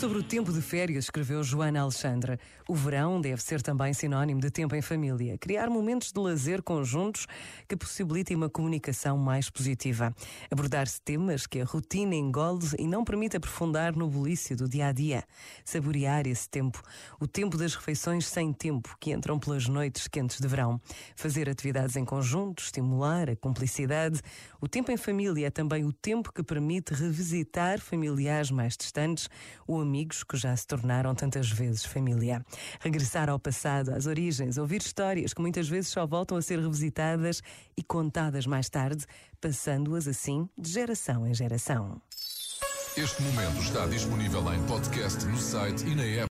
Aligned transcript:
Sobre 0.00 0.18
o 0.18 0.22
tempo 0.22 0.52
de 0.52 0.60
férias, 0.60 1.04
escreveu 1.04 1.42
Joana 1.42 1.80
Alexandra. 1.80 2.38
O 2.68 2.74
verão 2.74 3.18
deve 3.18 3.40
ser 3.40 3.62
também 3.62 3.94
sinónimo 3.94 4.42
de 4.42 4.50
tempo 4.50 4.74
em 4.74 4.82
família. 4.82 5.38
Criar 5.38 5.70
momentos 5.70 6.12
de 6.12 6.20
lazer 6.20 6.62
conjuntos 6.62 7.26
que 7.66 7.74
possibilitem 7.74 8.36
uma 8.36 8.50
comunicação 8.50 9.16
mais 9.16 9.48
positiva. 9.48 10.14
Abordar-se 10.50 11.00
temas 11.00 11.46
que 11.46 11.62
a 11.62 11.64
rotina 11.64 12.14
engole 12.14 12.58
e 12.78 12.86
não 12.86 13.04
permite 13.04 13.38
aprofundar 13.38 13.96
no 13.96 14.06
bulício 14.06 14.54
do 14.54 14.68
dia 14.68 14.88
a 14.88 14.92
dia. 14.92 15.24
Saborear 15.64 16.26
esse 16.26 16.46
tempo. 16.46 16.82
O 17.18 17.26
tempo 17.26 17.56
das 17.56 17.74
refeições 17.74 18.26
sem 18.26 18.52
tempo, 18.52 18.94
que 19.00 19.12
entram 19.12 19.38
pelas 19.38 19.66
noites 19.66 20.06
quentes 20.08 20.38
de 20.38 20.46
verão. 20.46 20.78
Fazer 21.14 21.48
atividades 21.48 21.96
em 21.96 22.04
conjunto, 22.04 22.62
estimular 22.62 23.30
a 23.30 23.36
cumplicidade. 23.36 24.20
O 24.60 24.68
tempo 24.68 24.92
em 24.92 24.98
família 24.98 25.46
é 25.46 25.50
também 25.50 25.86
o 25.86 25.92
tempo 25.92 26.30
que 26.34 26.42
permite 26.42 26.92
revisitar 26.92 27.80
familiares 27.80 28.50
mais 28.50 28.76
distantes 28.76 29.30
ou 29.66 29.85
amigos 29.86 30.24
que 30.24 30.36
já 30.36 30.54
se 30.56 30.66
tornaram 30.66 31.14
tantas 31.14 31.48
vezes 31.48 31.84
família. 31.84 32.44
Regressar 32.80 33.30
ao 33.30 33.38
passado, 33.38 33.90
às 33.94 34.06
origens, 34.06 34.58
ouvir 34.58 34.82
histórias 34.82 35.32
que 35.32 35.40
muitas 35.40 35.68
vezes 35.68 35.88
só 35.88 36.04
voltam 36.04 36.36
a 36.36 36.42
ser 36.42 36.58
revisitadas 36.58 37.40
e 37.76 37.82
contadas 37.82 38.46
mais 38.46 38.68
tarde, 38.68 39.06
passando-as 39.40 40.08
assim 40.08 40.48
de 40.58 40.70
geração 40.70 41.26
em 41.26 41.32
geração. 41.32 42.02
Este 42.96 43.22
momento 43.22 43.60
está 43.60 43.86
disponível 43.86 44.42
em 44.54 44.62
podcast 44.66 45.24
no 45.26 45.36
site 45.36 45.86
e 45.86 45.94
na 45.94 46.02
app. 46.02 46.24